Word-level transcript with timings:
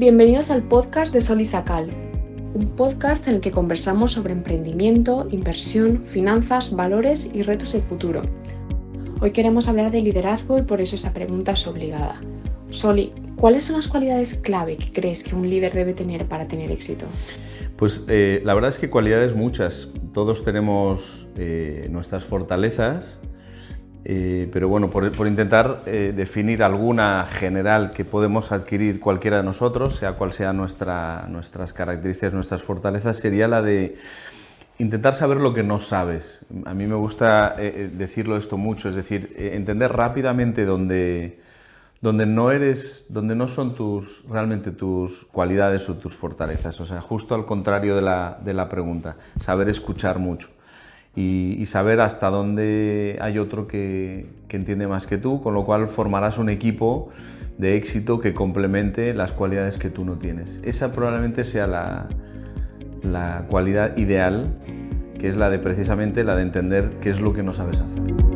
Bienvenidos 0.00 0.50
al 0.50 0.62
podcast 0.62 1.12
de 1.12 1.20
Sol 1.20 1.42
y 1.42 1.44
Sacal, 1.44 1.90
un 2.54 2.74
podcast 2.74 3.28
en 3.28 3.34
el 3.34 3.40
que 3.42 3.50
conversamos 3.50 4.12
sobre 4.12 4.32
emprendimiento, 4.32 5.28
inversión, 5.30 6.06
finanzas, 6.06 6.74
valores 6.74 7.30
y 7.34 7.42
retos 7.42 7.74
del 7.74 7.82
futuro. 7.82 8.22
Hoy 9.20 9.32
queremos 9.32 9.68
hablar 9.68 9.90
de 9.90 10.00
liderazgo 10.00 10.56
y 10.56 10.62
por 10.62 10.80
eso 10.80 10.96
esta 10.96 11.12
pregunta 11.12 11.52
es 11.52 11.66
obligada. 11.66 12.18
Soli, 12.70 13.12
¿cuáles 13.36 13.64
son 13.64 13.76
las 13.76 13.88
cualidades 13.88 14.36
clave 14.36 14.78
que 14.78 14.90
crees 14.90 15.22
que 15.22 15.34
un 15.34 15.50
líder 15.50 15.74
debe 15.74 15.92
tener 15.92 16.26
para 16.26 16.48
tener 16.48 16.70
éxito? 16.70 17.04
Pues 17.76 18.06
eh, 18.08 18.40
la 18.42 18.54
verdad 18.54 18.70
es 18.70 18.78
que 18.78 18.88
cualidades 18.88 19.34
muchas. 19.34 19.92
Todos 20.14 20.44
tenemos 20.44 21.28
eh, 21.36 21.88
nuestras 21.90 22.24
fortalezas, 22.24 23.20
eh, 24.04 24.48
pero 24.52 24.68
bueno, 24.68 24.90
por, 24.90 25.26
intentar 25.26 25.84
definir 25.84 26.62
alguna 26.62 27.26
general 27.28 27.90
que 27.90 28.04
podemos 28.04 28.52
adquirir 28.52 29.00
cualquiera 29.00 29.38
de 29.38 29.42
nosotros, 29.42 29.96
sea 29.96 30.12
cual 30.12 30.32
sea 30.32 30.52
nuestra, 30.52 31.26
nuestras 31.28 31.72
características, 31.72 32.32
nuestras 32.32 32.62
fortalezas, 32.62 33.18
sería 33.18 33.48
la 33.48 33.62
de 33.62 33.96
intentar 34.78 35.14
saber 35.14 35.38
lo 35.38 35.52
que 35.52 35.62
no 35.62 35.80
sabes. 35.80 36.40
A 36.64 36.74
mí 36.74 36.86
me 36.86 36.94
gusta 36.94 37.56
decirlo 37.56 38.36
esto 38.36 38.56
mucho, 38.56 38.88
es 38.88 38.94
decir, 38.94 39.34
entender 39.36 39.92
rápidamente 39.92 40.64
dónde 40.64 41.38
donde 42.00 42.24
no 42.24 42.50
eres, 42.50 43.04
donde 43.08 43.34
no 43.34 43.46
son 43.46 43.74
tus, 43.74 44.24
realmente 44.28 44.70
tus 44.70 45.26
cualidades 45.26 45.88
o 45.88 45.94
tus 45.94 46.14
fortalezas. 46.14 46.80
O 46.80 46.86
sea, 46.86 47.00
justo 47.00 47.34
al 47.34 47.44
contrario 47.44 47.94
de 47.94 48.02
la, 48.02 48.38
de 48.42 48.54
la 48.54 48.68
pregunta, 48.68 49.16
saber 49.38 49.68
escuchar 49.68 50.18
mucho 50.18 50.48
y, 51.16 51.64
saber 51.66 52.00
hasta 52.00 52.30
dónde 52.30 53.18
hay 53.20 53.38
otro 53.38 53.66
que, 53.66 54.26
que, 54.48 54.56
entiende 54.56 54.86
más 54.86 55.06
que 55.06 55.18
tú, 55.18 55.42
con 55.42 55.54
lo 55.54 55.64
cual 55.64 55.88
formarás 55.88 56.38
un 56.38 56.48
equipo 56.48 57.10
de 57.58 57.76
éxito 57.76 58.20
que 58.20 58.32
complemente 58.32 59.12
las 59.12 59.32
cualidades 59.32 59.76
que 59.76 59.90
tú 59.90 60.04
no 60.04 60.18
tienes. 60.18 60.60
Esa 60.64 60.92
probablemente 60.92 61.44
sea 61.44 61.66
la, 61.66 62.08
la 63.02 63.46
cualidad 63.48 63.96
ideal, 63.96 64.54
que 65.18 65.28
es 65.28 65.36
la 65.36 65.50
de 65.50 65.58
precisamente 65.58 66.24
la 66.24 66.36
de 66.36 66.42
entender 66.42 66.92
qué 67.00 67.10
es 67.10 67.20
lo 67.20 67.32
que 67.32 67.42
no 67.42 67.52
sabes 67.52 67.80
hacer. 67.80 68.29